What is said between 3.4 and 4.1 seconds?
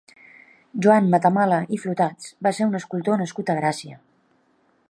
a Gràcia.